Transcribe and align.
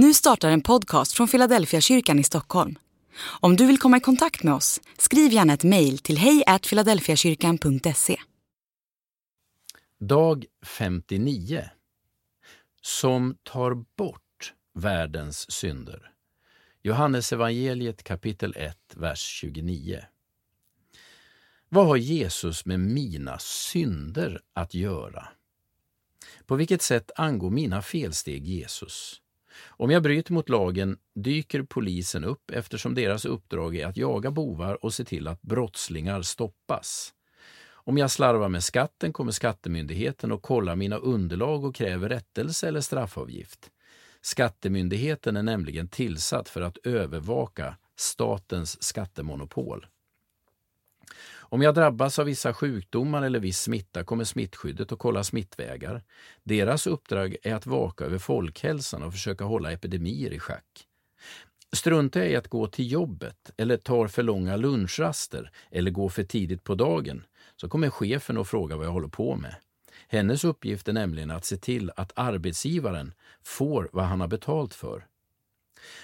Nu 0.00 0.14
startar 0.14 0.50
en 0.50 0.60
podcast 0.60 1.12
från 1.12 1.28
Philadelphia 1.28 1.80
kyrkan 1.80 2.18
i 2.18 2.24
Stockholm. 2.24 2.78
Om 3.40 3.56
du 3.56 3.66
vill 3.66 3.78
komma 3.78 3.96
i 3.96 4.00
kontakt 4.00 4.42
med 4.42 4.54
oss, 4.54 4.80
skriv 4.98 5.32
gärna 5.32 5.52
ett 5.52 5.64
mejl 5.64 5.98
till 5.98 6.18
hejfiladelfiakyrkan.se. 6.18 8.20
Dag 10.00 10.44
59 10.66 11.64
Som 12.82 13.36
tar 13.42 13.84
bort 13.96 14.54
världens 14.74 15.50
synder. 15.50 16.10
Johannes 16.82 17.32
evangeliet 17.32 18.02
kapitel 18.02 18.54
1, 18.56 18.76
vers 18.96 19.20
29. 19.20 20.00
Vad 21.68 21.86
har 21.86 21.96
Jesus 21.96 22.66
med 22.66 22.80
mina 22.80 23.38
synder 23.38 24.40
att 24.52 24.74
göra? 24.74 25.28
På 26.46 26.56
vilket 26.56 26.82
sätt 26.82 27.10
angår 27.16 27.50
mina 27.50 27.82
felsteg 27.82 28.46
Jesus? 28.46 29.22
Om 29.66 29.90
jag 29.90 30.02
bryter 30.02 30.32
mot 30.32 30.48
lagen 30.48 30.98
dyker 31.14 31.62
polisen 31.62 32.24
upp 32.24 32.50
eftersom 32.50 32.94
deras 32.94 33.24
uppdrag 33.24 33.76
är 33.76 33.86
att 33.86 33.96
jaga 33.96 34.30
bovar 34.30 34.84
och 34.84 34.94
se 34.94 35.04
till 35.04 35.28
att 35.28 35.42
brottslingar 35.42 36.22
stoppas. 36.22 37.14
Om 37.70 37.98
jag 37.98 38.10
slarvar 38.10 38.48
med 38.48 38.64
skatten 38.64 39.12
kommer 39.12 39.32
skattemyndigheten 39.32 40.32
och 40.32 40.42
kollar 40.42 40.76
mina 40.76 40.96
underlag 40.96 41.64
och 41.64 41.74
kräver 41.74 42.08
rättelse 42.08 42.68
eller 42.68 42.80
straffavgift. 42.80 43.70
Skattemyndigheten 44.20 45.36
är 45.36 45.42
nämligen 45.42 45.88
tillsatt 45.88 46.48
för 46.48 46.60
att 46.60 46.78
övervaka 46.86 47.76
statens 47.96 48.82
skattemonopol. 48.82 49.86
Om 51.50 51.62
jag 51.62 51.74
drabbas 51.74 52.18
av 52.18 52.26
vissa 52.26 52.54
sjukdomar 52.54 53.22
eller 53.22 53.40
viss 53.40 53.60
smitta 53.60 54.04
kommer 54.04 54.24
smittskyddet 54.24 54.92
att 54.92 54.98
kolla 54.98 55.24
smittvägar. 55.24 56.02
Deras 56.42 56.86
uppdrag 56.86 57.36
är 57.42 57.54
att 57.54 57.66
vaka 57.66 58.04
över 58.04 58.18
folkhälsan 58.18 59.02
och 59.02 59.12
försöka 59.12 59.44
hålla 59.44 59.72
epidemier 59.72 60.32
i 60.32 60.38
schack. 60.38 60.86
Struntar 61.72 62.20
jag 62.20 62.30
i 62.30 62.36
att 62.36 62.48
gå 62.48 62.66
till 62.66 62.92
jobbet 62.92 63.50
eller 63.56 63.76
tar 63.76 64.08
för 64.08 64.22
långa 64.22 64.56
lunchraster 64.56 65.50
eller 65.70 65.90
går 65.90 66.08
för 66.08 66.24
tidigt 66.24 66.64
på 66.64 66.74
dagen 66.74 67.24
så 67.56 67.68
kommer 67.68 67.90
chefen 67.90 68.38
att 68.38 68.48
fråga 68.48 68.76
vad 68.76 68.86
jag 68.86 68.92
håller 68.92 69.08
på 69.08 69.36
med. 69.36 69.54
Hennes 70.08 70.44
uppgift 70.44 70.88
är 70.88 70.92
nämligen 70.92 71.30
att 71.30 71.44
se 71.44 71.56
till 71.56 71.90
att 71.96 72.12
arbetsgivaren 72.14 73.14
får 73.42 73.88
vad 73.92 74.04
han 74.04 74.20
har 74.20 74.28
betalt 74.28 74.74
för. 74.74 75.06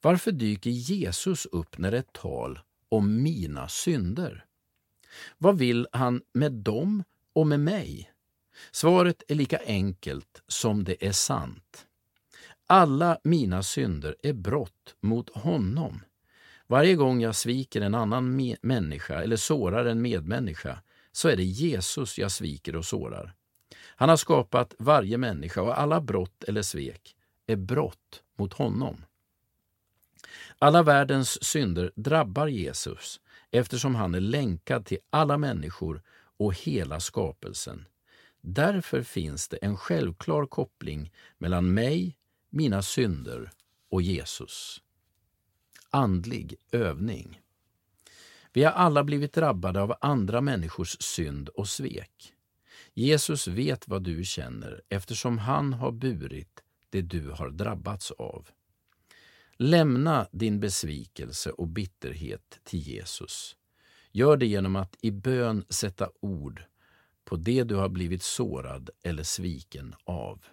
Varför 0.00 0.32
dyker 0.32 0.70
Jesus 0.70 1.46
upp 1.46 1.78
när 1.78 1.90
det 1.90 1.98
är 1.98 2.04
tal 2.12 2.58
om 2.88 3.22
mina 3.22 3.68
synder? 3.68 4.45
Vad 5.38 5.58
vill 5.58 5.86
han 5.92 6.22
med 6.32 6.52
dem 6.52 7.04
och 7.32 7.46
med 7.46 7.60
mig? 7.60 8.10
Svaret 8.70 9.22
är 9.28 9.34
lika 9.34 9.58
enkelt 9.66 10.42
som 10.46 10.84
det 10.84 11.06
är 11.06 11.12
sant. 11.12 11.86
Alla 12.66 13.18
mina 13.24 13.62
synder 13.62 14.16
är 14.22 14.32
brott 14.32 14.94
mot 15.00 15.36
honom. 15.36 16.00
Varje 16.66 16.94
gång 16.94 17.20
jag 17.20 17.36
sviker 17.36 17.80
en 17.80 17.94
annan 17.94 18.56
människa 18.62 19.22
eller 19.22 19.36
sårar 19.36 19.84
en 19.84 20.02
medmänniska 20.02 20.78
så 21.12 21.28
är 21.28 21.36
det 21.36 21.44
Jesus 21.44 22.18
jag 22.18 22.32
sviker 22.32 22.76
och 22.76 22.84
sårar. 22.84 23.34
Han 23.96 24.08
har 24.08 24.16
skapat 24.16 24.74
varje 24.78 25.18
människa 25.18 25.62
och 25.62 25.80
alla 25.80 26.00
brott 26.00 26.44
eller 26.44 26.62
svek 26.62 27.16
är 27.46 27.56
brott 27.56 28.22
mot 28.38 28.52
honom. 28.52 29.04
Alla 30.58 30.82
världens 30.82 31.44
synder 31.44 31.92
drabbar 31.96 32.46
Jesus 32.46 33.20
eftersom 33.50 33.94
han 33.94 34.14
är 34.14 34.20
länkad 34.20 34.86
till 34.86 34.98
alla 35.10 35.38
människor 35.38 36.02
och 36.36 36.54
hela 36.54 37.00
skapelsen. 37.00 37.84
Därför 38.40 39.02
finns 39.02 39.48
det 39.48 39.56
en 39.56 39.76
självklar 39.76 40.46
koppling 40.46 41.12
mellan 41.38 41.74
mig, 41.74 42.16
mina 42.50 42.82
synder 42.82 43.50
och 43.90 44.02
Jesus. 44.02 44.82
Andlig 45.90 46.54
övning. 46.72 47.40
Vi 48.52 48.64
har 48.64 48.72
alla 48.72 49.04
blivit 49.04 49.32
drabbade 49.32 49.82
av 49.82 49.94
andra 50.00 50.40
människors 50.40 50.96
synd 51.02 51.48
och 51.48 51.68
svek. 51.68 52.32
Jesus 52.94 53.48
vet 53.48 53.88
vad 53.88 54.02
du 54.02 54.24
känner 54.24 54.82
eftersom 54.88 55.38
han 55.38 55.72
har 55.72 55.92
burit 55.92 56.62
det 56.90 57.02
du 57.02 57.30
har 57.30 57.50
drabbats 57.50 58.10
av. 58.10 58.48
Lämna 59.58 60.28
din 60.32 60.60
besvikelse 60.60 61.50
och 61.50 61.68
bitterhet 61.68 62.60
till 62.64 62.78
Jesus. 62.78 63.56
Gör 64.12 64.36
det 64.36 64.46
genom 64.46 64.76
att 64.76 64.96
i 65.02 65.10
bön 65.10 65.64
sätta 65.68 66.10
ord 66.20 66.62
på 67.24 67.36
det 67.36 67.64
du 67.64 67.74
har 67.74 67.88
blivit 67.88 68.22
sårad 68.22 68.90
eller 69.02 69.22
sviken 69.22 69.94
av. 70.04 70.44